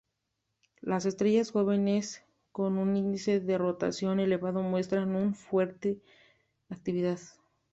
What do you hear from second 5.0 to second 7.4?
una fuerte actividad.